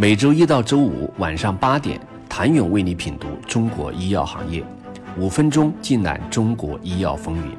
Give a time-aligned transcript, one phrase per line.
[0.00, 4.62] 每周一到周五晚上八点，谭勇为你品读中国医药行业，
[5.18, 7.52] 五分钟尽览中国医药风云。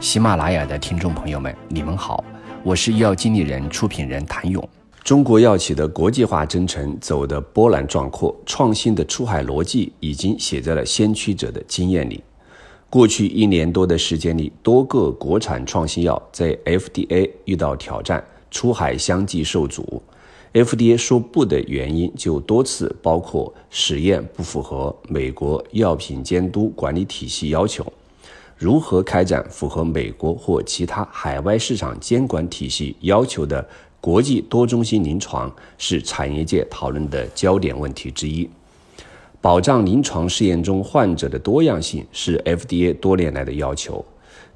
[0.00, 2.24] 喜马拉雅的听众朋友们，你们好，
[2.62, 4.66] 我是医药经理人、出品人谭勇。
[5.02, 12.24] 中国药企的国际化征程走得波澜壮阔，创新的出海逻辑已经写在了先驱者的经验里。
[12.88, 20.02] 过去一年多的时间里，多个国产创新药在 FDA 遇到挑战，出海相继受阻。
[20.54, 27.92] FDA 说不的原因就多次包括实验不符合美国药品监督管理体系要求，
[28.56, 33.68] 如何开展符合美国或其他海外市场监管体系要求的。
[34.00, 38.46] 国际多中心临床是产业界讨论的焦点问题之一。
[39.40, 44.04] 保障临床试验中患者的多样性是 FDA 多年来的要求。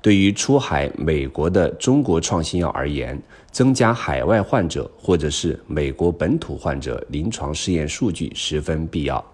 [0.00, 3.20] 对于出海美国的中国创新药而言，
[3.50, 9.24] 增加海外患者或者是美国本土患者临床试验数据十分必要。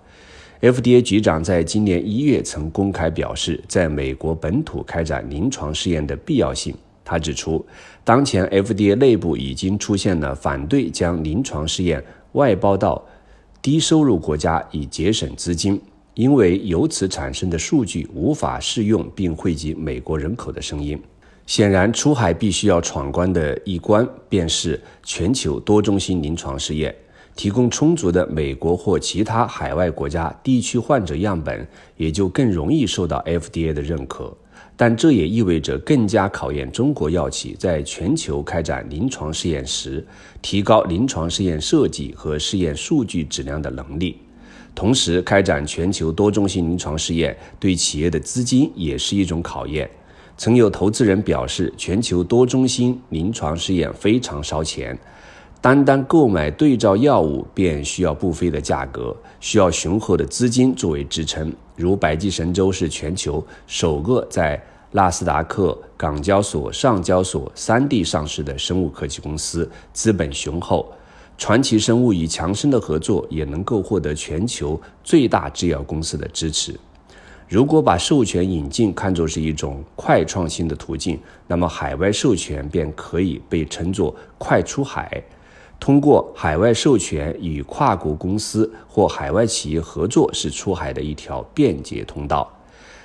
[0.61, 6.75] FDA 局长在今年一月曾公开表示，在美国本土开展临床试验的必要性。
[7.05, 7.63] 他指出，
[8.03, 13.05] 当前 FDA 内部已经出现了反对将临床试验外包到
[13.61, 15.79] 低收入国家以节省资金，
[16.15, 20.99] 因为由此产生的数据无法适用并汇集美国人口的声音。
[21.47, 26.95] 显然，出海必须要闯关的一关，便是全球多中心临床试验，
[27.37, 34.35] 提供充足的美国或其他海外国家地区患者样本，也就更容易受到 FDA 的认可。
[34.77, 40.05] 但这也意味着更加考验中国药企在全球开展临床试验时，
[40.41, 44.17] 提高临床试验设计和试验数据质量的能力。
[44.75, 49.89] 同时，开展全球多中心临床试验对企业的资金也是一种考验。
[50.37, 54.99] 曾有投资人表示，全球多中心临床试验非常烧钱，
[55.61, 61.53] 单单购买对照药物便需要不菲的价格，需要雄厚的资金作为支撑。
[61.77, 70.93] 如百济神州是全球首个在纳斯达克、港交所、上交所三地上市的生物科技公司，资本雄厚。
[71.37, 76.79] 传奇生物与强生的合作也能够获得全球最大制药公司的支持。
[77.49, 85.23] 如果把授权引进看作是一种快创新的途径，那么海外授权便可以被称作快出海。
[85.79, 92.51] 通过海外授权与跨国公司或海外企业合作，是出海的一条便捷通道。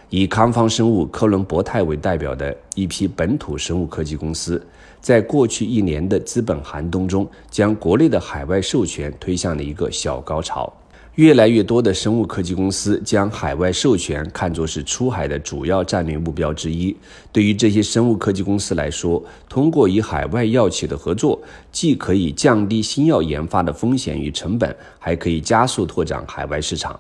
[0.09, 4.65] 以康方生物、科伦博泰为代表的一批本土生物科技公司，
[5.01, 10.71] 在过去一年的资本寒冬中，将国内的海外授权推向了一个小高潮。
[11.15, 16.95] 越来越多的生物科技公司将海外授权看作是出海的主要战略目标之一。
[17.33, 21.41] 对于这些生物科技公司来说，通过与海外药企的合作，
[21.73, 26.97] 既可以降低新药研发的风险与成本，还可以加速拓展海外市场。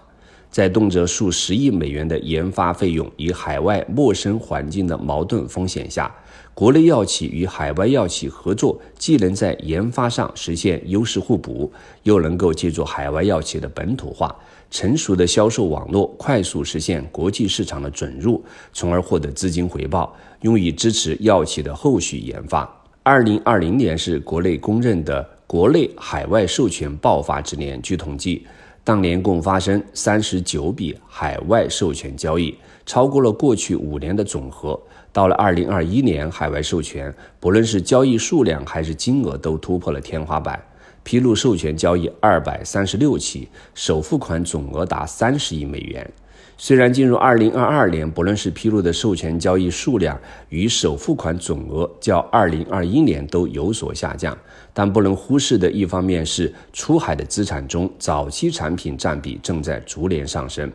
[0.49, 6.13] 在动辄数十亿美元的研发费用与海外陌生环境的矛盾风险下，
[6.55, 11.71] 国内药企与海外药企合作，既能在研发上实现优势互补，
[12.03, 14.35] 又能够借助海外药企的本土化、
[14.71, 18.43] 成熟的销售网络，快速实现国际市场的准入，
[18.73, 22.67] 从而获得资金回报，用以支持药企的后续研发。
[23.03, 28.45] 二零二零年是国内公认的国内海外授权爆发之年，据统计。
[28.89, 32.57] 当年共发生三十九笔海外授权交易，
[32.87, 34.81] 超过了过去五年的总和。
[35.13, 40.59] 到了二零二一年，海外授权不论是交易数量还是金额都突破了天花板，
[41.03, 46.11] 披露授权交易二百三十六起，首付款总额达三十亿美元。
[46.57, 50.19] 虽然进入二零二二年，不论是披露的授权交易数量
[50.49, 54.37] 与首付款总额，较二零二一年都有所下降，
[54.73, 60.69] 但不能忽视的一方面是出海的资产中，早期产品占比正在逐年上升。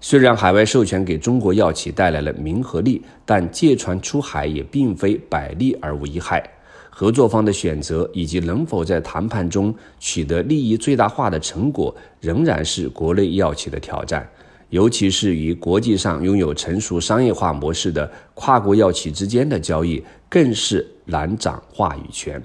[0.00, 6.42] 虽然海外授权给中国药企带来了名和利，但借船出海也并非百利而无一害。
[6.88, 14.26] 合作方的选择以及能否在谈判中取得利益最大化的成果，仍然是国内药企的挑战。
[14.70, 22.42] 尤其是与国际上拥有成熟商业化模式的跨国药企之间的交易，更是难掌话语权。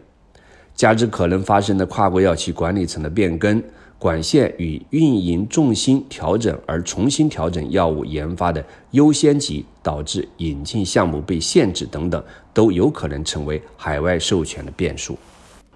[0.76, 3.62] 加之可能发生的跨国药企管理层的变更、
[4.00, 15.18] 管线与运营重心调整而重新调整药物研发的优先级，导致引进项目被限制等等，都有可能成为海外授权的变数。